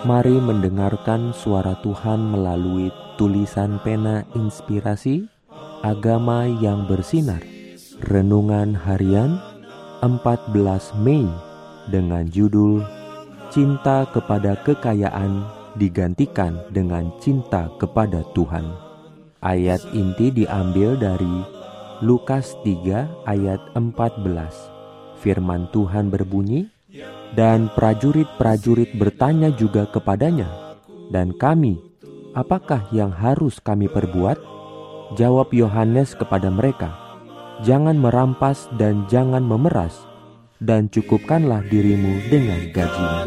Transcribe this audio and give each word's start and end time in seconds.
Mari 0.00 0.32
mendengarkan 0.40 1.36
suara 1.36 1.76
Tuhan 1.84 2.32
melalui 2.32 2.88
tulisan 3.20 3.76
pena 3.84 4.24
inspirasi 4.32 5.28
Agama 5.84 6.48
yang 6.48 6.88
bersinar. 6.88 7.44
Renungan 8.08 8.72
harian 8.72 9.36
14 10.00 10.56
Mei 11.04 11.28
dengan 11.92 12.24
judul 12.32 12.80
Cinta 13.52 14.08
kepada 14.08 14.56
kekayaan 14.64 15.44
digantikan 15.76 16.56
dengan 16.72 17.12
cinta 17.20 17.68
kepada 17.76 18.24
Tuhan. 18.32 18.72
Ayat 19.44 19.84
inti 19.92 20.32
diambil 20.32 20.96
dari 20.96 21.44
Lukas 22.00 22.56
3 22.64 23.28
ayat 23.28 23.60
14 23.76 24.80
Firman 25.20 25.68
Tuhan 25.68 26.08
berbunyi, 26.08 26.79
dan 27.38 27.70
prajurit-prajurit 27.78 28.94
bertanya 28.98 29.54
juga 29.54 29.86
kepadanya, 29.86 30.76
"Dan 31.10 31.34
kami, 31.34 31.78
apakah 32.34 32.86
yang 32.90 33.14
harus 33.14 33.62
kami 33.62 33.86
perbuat?" 33.86 34.38
Jawab 35.18 35.50
Yohanes 35.50 36.14
kepada 36.14 36.50
mereka, 36.50 36.94
"Jangan 37.66 37.98
merampas 37.98 38.70
dan 38.78 39.06
jangan 39.10 39.42
memeras, 39.42 40.06
dan 40.62 40.86
cukupkanlah 40.90 41.66
dirimu 41.66 42.30
dengan 42.30 42.60
gajimu." 42.70 43.18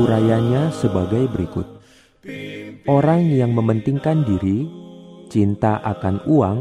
Urayanya 0.00 0.70
sebagai 0.74 1.28
berikut. 1.28 1.66
Orang 2.84 3.32
yang 3.32 3.56
mementingkan 3.56 4.28
diri, 4.28 4.68
cinta 5.32 5.80
akan 5.80 6.20
uang, 6.28 6.58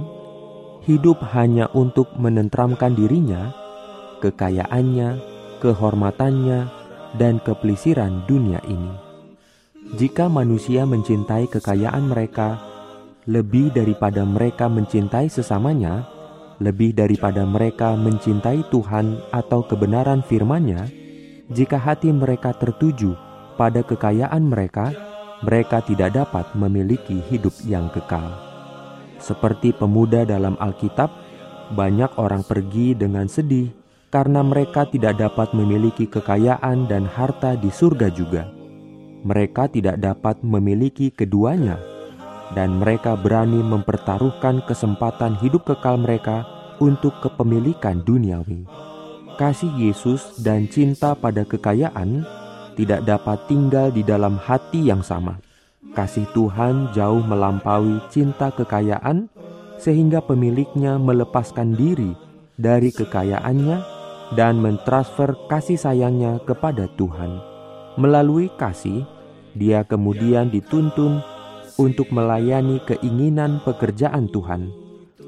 hidup 0.88 1.20
hanya 1.36 1.68
untuk 1.76 2.16
menentramkan 2.16 2.96
dirinya, 2.96 3.52
kekayaannya, 4.24 5.20
kehormatannya, 5.60 6.60
dan 7.20 7.44
kepelisiran 7.44 8.24
dunia 8.24 8.64
ini. 8.72 8.94
Jika 10.00 10.32
manusia 10.32 10.88
mencintai 10.88 11.52
kekayaan 11.52 12.08
mereka 12.08 12.56
lebih 13.28 13.76
daripada 13.76 14.24
mereka 14.24 14.72
mencintai 14.72 15.28
sesamanya, 15.28 16.08
lebih 16.64 16.96
daripada 16.96 17.44
mereka 17.44 18.00
mencintai 18.00 18.64
Tuhan 18.72 19.20
atau 19.36 19.68
kebenaran 19.68 20.24
firman-Nya, 20.24 20.88
jika 21.52 21.76
hati 21.76 22.16
mereka 22.16 22.56
tertuju 22.56 23.12
pada 23.60 23.84
kekayaan 23.84 24.48
mereka, 24.48 24.96
mereka 25.40 25.80
tidak 25.80 26.16
dapat 26.16 26.52
memiliki 26.56 27.24
hidup 27.32 27.56
yang 27.64 27.88
kekal. 27.92 28.28
Seperti 29.20 29.76
pemuda 29.76 30.24
dalam 30.28 30.56
Alkitab, 30.60 31.12
banyak 31.76 32.16
orang 32.20 32.44
pergi 32.44 32.96
dengan 32.96 33.28
sedih 33.30 33.72
karena 34.10 34.42
mereka 34.42 34.90
tidak 34.90 35.22
dapat 35.22 35.54
memiliki 35.54 36.10
kekayaan 36.10 36.90
dan 36.90 37.06
harta 37.06 37.54
di 37.54 37.70
surga 37.70 38.10
juga. 38.10 38.50
Mereka 39.22 39.70
tidak 39.76 40.00
dapat 40.00 40.42
memiliki 40.42 41.12
keduanya, 41.14 41.78
dan 42.58 42.80
mereka 42.82 43.14
berani 43.14 43.62
mempertaruhkan 43.62 44.66
kesempatan 44.66 45.38
hidup 45.44 45.68
kekal 45.68 46.00
mereka 46.00 46.48
untuk 46.82 47.14
kepemilikan 47.22 48.02
duniawi. 48.02 48.66
Kasih 49.38 49.72
Yesus 49.78 50.42
dan 50.42 50.68
cinta 50.68 51.16
pada 51.16 51.48
kekayaan 51.48 52.28
tidak 52.80 53.04
dapat 53.04 53.44
tinggal 53.52 53.92
di 53.92 54.08
dalam 54.08 54.40
hati 54.40 54.88
yang 54.88 55.04
sama. 55.04 55.36
Kasih 55.92 56.24
Tuhan 56.32 56.96
jauh 56.96 57.20
melampaui 57.20 58.00
cinta 58.08 58.56
kekayaan, 58.56 59.28
sehingga 59.76 60.24
pemiliknya 60.24 60.96
melepaskan 60.96 61.76
diri 61.76 62.16
dari 62.56 62.96
kekayaannya 62.96 63.84
dan 64.40 64.64
mentransfer 64.64 65.36
kasih 65.52 65.76
sayangnya 65.76 66.40
kepada 66.48 66.88
Tuhan. 66.96 67.44
Melalui 68.00 68.48
kasih, 68.56 69.04
dia 69.60 69.84
kemudian 69.84 70.48
dituntun 70.48 71.20
untuk 71.76 72.08
melayani 72.16 72.80
keinginan 72.88 73.60
pekerjaan 73.68 74.32
Tuhan, 74.32 74.72